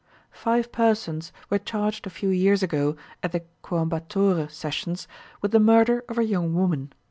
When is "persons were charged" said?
0.71-2.07